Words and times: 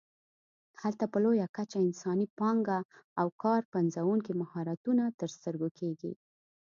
هلته 0.81 1.03
په 1.11 1.17
لویه 1.25 1.47
کچه 1.55 1.77
انساني 1.87 2.27
پانګه 2.39 2.79
او 3.19 3.27
کار 3.43 3.61
پنځوونکي 3.73 4.31
مهارتونه 4.41 5.03
تر 5.19 5.29
سترګو 5.37 5.69
کېږي. 5.79 6.13